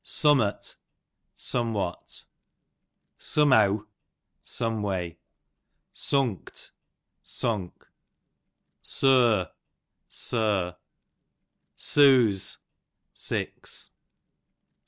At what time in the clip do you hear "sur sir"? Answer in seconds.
8.81-10.75